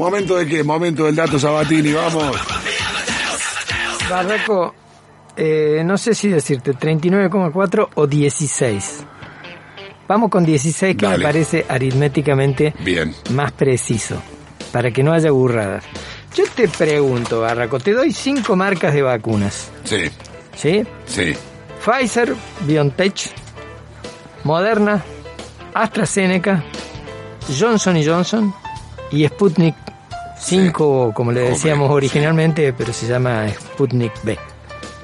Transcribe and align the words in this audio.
Momento 0.00 0.34
de 0.36 0.46
qué? 0.46 0.64
Momento 0.64 1.04
del 1.04 1.14
dato 1.14 1.38
Sabatini, 1.38 1.92
vamos. 1.92 2.34
Barraco, 4.08 4.74
eh, 5.36 5.82
no 5.84 5.98
sé 5.98 6.14
si 6.14 6.28
decirte 6.28 6.72
39,4 6.72 7.88
o 7.94 8.06
16. 8.06 9.04
Vamos 10.08 10.30
con 10.30 10.44
16 10.46 10.96
que 10.96 11.04
Dale. 11.04 11.18
me 11.18 11.22
parece 11.24 11.66
aritméticamente 11.68 12.74
Bien. 12.80 13.14
más 13.32 13.52
preciso, 13.52 14.20
para 14.72 14.90
que 14.90 15.02
no 15.02 15.12
haya 15.12 15.30
burradas. 15.30 15.84
Yo 16.34 16.44
te 16.56 16.66
pregunto, 16.66 17.42
Barraco, 17.42 17.78
te 17.78 17.92
doy 17.92 18.12
cinco 18.14 18.56
marcas 18.56 18.94
de 18.94 19.02
vacunas, 19.02 19.70
Sí, 19.84 20.04
¿sí? 20.56 20.82
sí. 21.04 21.34
Pfizer, 21.84 22.34
BioNTech, 22.62 23.32
Moderna, 24.44 25.02
AstraZeneca, 25.74 26.64
Johnson 27.58 28.02
Johnson 28.02 28.54
y 29.12 29.26
Sputnik 29.26 29.74
5, 30.38 31.12
como 31.14 31.32
le 31.32 31.40
decíamos 31.40 31.90
originalmente, 31.90 32.72
pero 32.72 32.92
se 32.92 33.06
llama 33.06 33.48
Sputnik 33.48 34.12
B. 34.22 34.38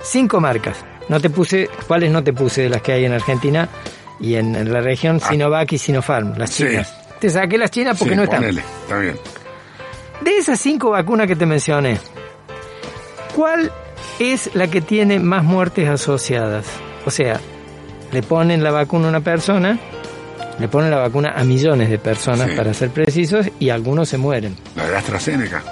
Cinco 0.02 0.40
marcas. 0.40 0.78
No 1.08 1.20
te 1.20 1.30
puse, 1.30 1.68
¿cuáles 1.86 2.10
no 2.10 2.22
te 2.24 2.32
puse 2.32 2.62
de 2.62 2.68
las 2.68 2.82
que 2.82 2.92
hay 2.92 3.04
en 3.04 3.12
Argentina 3.12 3.68
y 4.18 4.34
en, 4.36 4.56
en 4.56 4.72
la 4.72 4.80
región? 4.80 5.20
Sinovac 5.20 5.72
y 5.72 5.78
Sinopharm, 5.78 6.36
las 6.38 6.50
Ah. 6.50 6.52
Sí. 6.52 6.66
chinas. 6.68 6.94
Te 7.20 7.30
saqué 7.30 7.58
las 7.58 7.70
chinas 7.70 7.98
porque 7.98 8.16
no 8.16 8.24
están. 8.24 8.40
ponele, 8.40 8.62
Está 8.82 8.98
bien. 8.98 9.16
De 10.20 10.36
esas 10.38 10.58
cinco 10.60 10.90
vacunas 10.90 11.26
que 11.26 11.36
te 11.36 11.46
mencioné, 11.46 11.98
¿cuál 13.34 13.70
es 14.18 14.50
la 14.54 14.68
que 14.68 14.80
tiene 14.80 15.18
más 15.18 15.44
muertes 15.44 15.88
asociadas? 15.88 16.66
O 17.04 17.10
sea, 17.10 17.40
le 18.12 18.22
ponen 18.22 18.62
la 18.62 18.70
vacuna 18.70 19.06
a 19.06 19.08
una 19.10 19.20
persona, 19.20 19.78
le 20.58 20.68
ponen 20.68 20.90
la 20.90 20.98
vacuna 20.98 21.32
a 21.36 21.44
millones 21.44 21.90
de 21.90 21.98
personas, 21.98 22.50
Sí. 22.50 22.56
para 22.56 22.72
ser 22.74 22.90
precisos, 22.90 23.46
y 23.58 23.70
algunos 23.70 24.08
se 24.08 24.18
mueren. 24.18 24.56
La 24.74 24.86
de 24.88 24.96
AstraZeneca. 24.96 25.62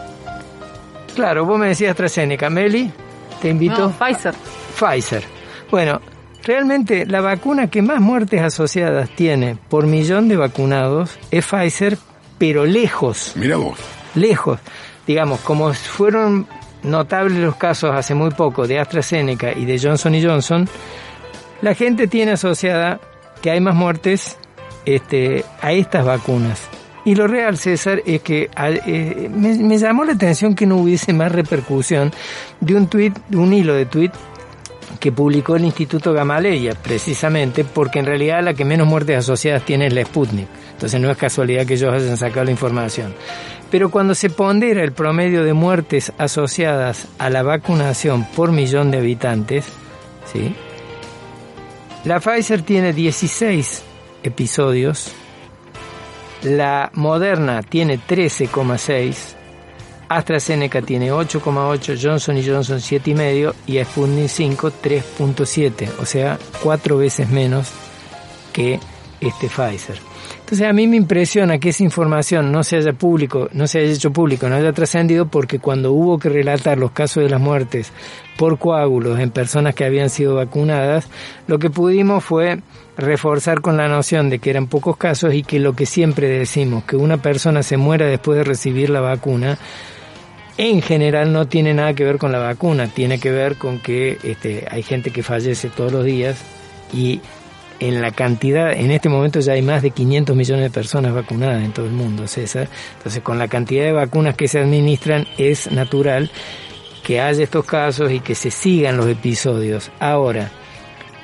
Claro, 1.15 1.45
vos 1.45 1.59
me 1.59 1.69
decías 1.69 1.91
AstraZeneca, 1.91 2.51
Meli, 2.51 2.91
te 3.41 3.49
invito. 3.49 3.79
No, 3.79 3.91
Pfizer. 3.93 4.35
Pfizer. 4.79 5.23
Bueno, 5.71 6.01
realmente 6.43 7.07
la 7.07 7.21
vacuna 7.21 7.69
que 7.69 7.83
más 7.83 8.01
muertes 8.01 8.43
asociadas 8.43 9.09
tiene 9.11 9.57
por 9.69 9.87
millón 9.87 10.29
de 10.29 10.37
vacunados 10.37 11.17
es 11.31 11.47
Pfizer, 11.47 11.97
pero 12.39 12.65
lejos. 12.65 13.33
Mira 13.37 13.57
vos. 13.57 13.79
lejos. 14.15 14.59
Digamos, 15.07 15.41
como 15.41 15.73
fueron 15.75 16.47
notables 16.83 17.39
los 17.39 17.57
casos 17.57 17.91
hace 17.95 18.15
muy 18.15 18.31
poco 18.31 18.67
de 18.67 18.79
AstraZeneca 18.81 19.53
y 19.53 19.65
de 19.67 19.79
Johnson 19.79 20.15
Johnson, 20.23 20.69
la 21.63 21.75
gente 21.75 22.09
tiene 22.09 22.33
asociada 22.33 23.01
que 23.41 23.51
hay 23.51 23.61
más 23.61 23.75
muertes 23.75 24.37
este, 24.85 25.45
a 25.61 25.73
estas 25.73 26.05
vacunas. 26.05 26.61
Y 27.07 27.15
lo 27.17 27.27
real, 27.27 27.59
César, 27.59 28.03
es 28.07 28.23
que 28.23 28.49
a- 28.57 28.71
eh, 28.71 29.29
me, 29.31 29.77
llamó 29.79 30.05
la 30.05 30.13
atención 30.15 30.55
que 30.55 30.65
no 30.67 30.77
hubiese 30.77 31.13
más 31.13 31.31
repercusión 31.33 32.11
de 32.61 32.75
un 32.75 32.87
tuit, 32.87 33.15
un 33.35 33.53
hilo 33.53 33.75
de 33.75 33.85
tuit 33.87 34.13
que 35.01 35.13
publicó 35.13 35.57
el 35.57 35.65
Instituto 35.67 36.15
Gamaleya, 36.15 36.75
precisamente 36.75 37.63
porque 37.65 37.99
en 37.99 38.07
realidad 38.07 38.43
la 38.43 38.55
que 38.55 38.65
menos 38.65 38.87
muertes 38.87 39.19
asociadas 39.19 39.65
tiene 39.67 39.89
es 39.89 39.93
la 39.93 40.03
Sputnik. 40.05 40.47
Entonces 40.73 40.99
no 41.01 41.11
es 41.11 41.17
casualidad 41.19 41.67
que 41.67 41.75
ellos 41.75 41.93
hayan 41.93 42.17
sacado 42.17 42.45
la 42.45 42.51
información. 42.53 43.15
Pero 43.71 43.91
cuando 43.91 44.15
se 44.15 44.31
pondera 44.31 44.83
el 44.83 44.93
promedio 44.93 45.45
de 45.45 45.53
muertes 45.53 46.11
asociadas 46.17 47.09
a 47.19 47.29
la 47.29 47.43
vacunación 47.43 48.25
por 48.35 48.51
millón 48.53 48.91
de 48.91 48.99
habitantes, 48.99 49.67
¿sí? 50.33 50.55
la 52.05 52.21
Pfizer 52.21 52.63
tiene 52.63 52.93
16 52.93 53.83
episodios, 54.25 55.13
la 56.43 56.91
Moderna 56.95 57.63
tiene 57.63 57.99
13,6, 57.99 59.35
AstraZeneca 60.09 60.83
tiene 60.83 61.13
8,8, 61.13 61.99
Johnson 62.03 62.43
Johnson 62.45 62.79
7,5 62.79 63.55
y 63.67 63.83
Sputnik 63.85 64.29
5 64.29 64.73
3,7, 64.83 65.89
o 66.01 66.05
sea, 66.05 66.39
cuatro 66.63 66.99
veces 66.99 67.29
menos 67.31 67.69
que 68.53 68.81
este 69.21 69.49
Pfizer. 69.49 70.14
Entonces 70.55 70.71
a 70.71 70.73
mí 70.73 70.87
me 70.87 70.97
impresiona 70.97 71.59
que 71.59 71.71
esa 71.71 71.83
información 71.83 72.53
no 72.53 72.63
se 72.63 72.77
haya 72.77 72.93
público, 72.93 73.49
no 73.55 73.67
se 73.67 73.81
haya 73.81 73.93
hecho 73.93 74.13
público, 74.13 74.49
no 74.49 74.55
haya 74.55 74.73
trascendido 74.73 75.27
porque 75.27 75.59
cuando 75.59 75.91
hubo 75.91 76.17
que 76.17 76.29
relatar 76.29 76.79
los 76.79 76.93
casos 76.93 77.25
de 77.25 77.29
las 77.29 77.41
muertes 77.41 77.91
por 78.37 78.57
coágulos 78.57 79.19
en 79.19 79.33
personas 79.33 79.75
que 79.75 79.85
habían 79.85 80.11
sido 80.11 80.37
vacunadas, 80.37 81.09
lo 81.49 81.59
que 81.59 81.71
pudimos 81.71 82.23
fue 82.23 82.61
reforzar 82.97 83.63
con 83.63 83.77
la 83.77 83.89
noción 83.89 84.31
de 84.31 84.39
que 84.39 84.51
eran 84.51 84.69
pocos 84.69 84.97
casos 84.97 85.35
y 85.35 85.43
que 85.43 85.59
lo 85.59 85.75
que 85.75 85.87
siempre 85.87 86.29
decimos, 86.29 86.85
que 86.85 86.95
una 86.95 87.17
persona 87.17 87.65
se 87.65 87.77
muera 87.77 88.07
después 88.07 88.39
de 88.39 88.45
recibir 88.45 88.91
la 88.91 89.01
vacuna, 89.01 89.59
en 90.57 90.83
general 90.83 91.33
no 91.33 91.49
tiene 91.49 91.75
nada 91.75 91.95
que 91.95 92.05
ver 92.05 92.19
con 92.19 92.31
la 92.31 92.39
vacuna, 92.39 92.87
tiene 92.87 93.19
que 93.19 93.33
ver 93.33 93.57
con 93.57 93.81
que 93.81 94.19
este, 94.23 94.69
hay 94.71 94.85
gente 94.85 95.11
que 95.11 95.25
fallece 95.25 95.69
todos 95.69 95.91
los 95.91 96.05
días 96.05 96.37
y 96.93 97.21
en 97.81 98.01
la 98.01 98.11
cantidad, 98.13 98.73
en 98.73 98.91
este 98.91 99.09
momento 99.09 99.41
ya 99.41 99.55
hay 99.55 99.63
más 99.63 99.83
de 99.83 99.91
500 99.91 100.37
millones 100.37 100.65
de 100.65 100.71
personas 100.71 101.15
vacunadas 101.15 101.63
en 101.63 101.73
todo 101.73 101.87
el 101.87 101.93
mundo, 101.93 102.27
César. 102.27 102.69
Entonces, 102.97 103.23
con 103.23 103.39
la 103.39 103.49
cantidad 103.49 103.85
de 103.85 103.93
vacunas 103.93 104.37
que 104.37 104.49
se 104.49 104.61
administran, 104.61 105.27
es 105.39 105.71
natural 105.71 106.31
que 107.03 107.21
haya 107.21 107.43
estos 107.43 107.65
casos 107.65 108.11
y 108.11 108.21
que 108.21 108.35
se 108.35 108.51
sigan 108.51 108.97
los 108.97 109.09
episodios. 109.09 109.91
Ahora, 110.01 110.51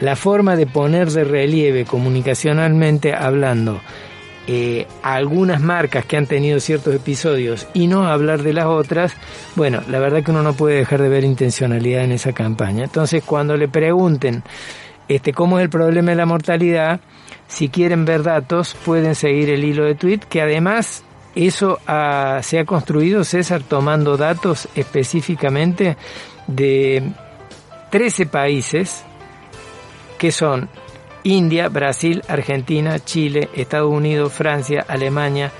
la 0.00 0.16
forma 0.16 0.56
de 0.56 0.66
poner 0.66 1.11
de 1.11 1.25
relieve 1.25 1.84
comunicacionalmente 1.84 3.15
hablando 3.15 3.81
eh, 4.47 4.87
algunas 5.03 5.61
marcas 5.61 6.05
que 6.06 6.17
han 6.17 6.27
tenido 6.27 6.59
ciertos 6.59 6.94
episodios 6.94 7.69
y 7.72 7.87
no 7.87 8.09
hablar 8.09 8.43
de 8.43 8.53
las 8.53 8.67
otras, 8.67 9.12
bueno, 9.55 9.81
la 9.88 10.00
verdad 10.00 10.25
que 10.25 10.31
uno 10.31 10.43
no 10.43 10.55
puede 10.55 10.77
dejar 10.77 11.03
de 11.03 11.09
ver 11.09 11.25
intencionalidad 11.25 12.03
en 12.03 12.12
esa 12.12 12.32
campaña. 12.32 12.84
Entonces, 12.84 13.22
cuando 13.22 13.56
le 13.56 13.69
pregunten 13.69 14.43
este, 15.10 15.32
cómo 15.32 15.59
es 15.59 15.65
el 15.65 15.71
problema 15.71 16.10
de 16.10 16.16
la 16.16 16.25
mortalidad, 16.26 17.00
si 17.48 17.69
quieren 17.69 18.04
ver 18.04 18.22
datos, 18.22 18.76
pueden 18.84 19.15
seguir 19.15 19.50
el 19.50 19.65
hilo 19.65 19.84
de 19.84 19.94
tweet, 19.97 20.21
que 20.28 20.41
además 20.41 21.04
eso 21.34 21.78
ha- 21.87 22.41
se 22.43 22.59
ha 22.60 22.65
construido, 22.65 23.25
César, 23.25 23.62
tomando 23.62 24.16
datos 24.16 24.69
específicamente 24.75 25.97
de 26.47 27.03
13 27.91 28.26
países 28.26 29.04
que 30.19 30.31
son 30.32 30.69
India, 31.25 31.69
Brasil, 31.69 32.22
Argentina, 32.28 32.99
Chile, 33.00 33.49
Estados 33.54 33.93
Unidos, 33.93 34.32
Francia, 34.32 34.84
Alemania, 34.88 35.50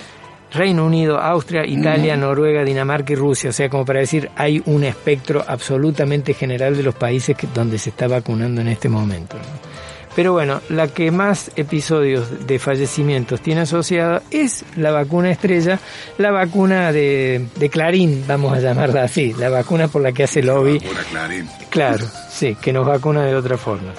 Reino 0.53 0.84
Unido, 0.84 1.19
Austria, 1.19 1.65
Italia, 1.65 2.16
Noruega, 2.16 2.65
Dinamarca 2.65 3.12
y 3.12 3.16
Rusia. 3.16 3.50
O 3.50 3.53
sea, 3.53 3.69
como 3.69 3.84
para 3.84 4.00
decir, 4.00 4.31
hay 4.37 4.62
un 4.66 4.84
espectro 4.84 5.44
absolutamente 5.47 6.34
general 6.34 6.77
de 6.77 6.83
los 6.83 6.94
países 6.94 7.37
que, 7.37 7.47
donde 7.55 7.78
se 7.78 7.91
está 7.91 8.09
vacunando 8.09 8.60
en 8.60 8.69
este 8.69 8.89
momento. 8.89 9.37
¿no? 9.37 9.71
Pero 10.16 10.33
bueno, 10.33 10.60
la 10.69 10.89
que 10.89 11.10
más 11.12 11.53
episodios 11.55 12.47
de 12.47 12.59
fallecimientos 12.59 13.41
tiene 13.41 13.60
asociada 13.60 14.22
es 14.31 14.65
la 14.77 14.91
vacuna 14.91 15.31
estrella, 15.31 15.78
la 16.19 16.33
vacuna 16.33 16.93
de, 16.93 17.47
de 17.55 17.69
Clarín, 17.71 18.25
vamos 18.27 18.53
a 18.53 18.60
llamarla 18.60 19.05
así, 19.05 19.33
la 19.34 19.49
vacuna 19.50 19.87
por 19.87 20.03
la 20.03 20.10
que 20.10 20.25
hace 20.25 20.43
lobby. 20.43 20.81
Pura 20.81 21.05
Clarín. 21.10 21.49
Claro, 21.71 22.06
sí, 22.28 22.56
que 22.60 22.72
nos 22.72 22.84
vacuna 22.87 23.25
de 23.25 23.37
otra 23.37 23.56
forma. 23.56 23.93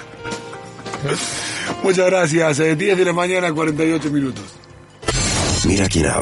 Muchas 1.82 2.06
gracias. 2.06 2.60
eh, 2.60 2.76
10 2.76 2.98
de 2.98 3.04
la 3.06 3.12
mañana, 3.14 3.52
48 3.52 4.10
minutos. 4.10 4.44
Mira 5.66 5.88
quién 5.88 6.06
habla. 6.06 6.20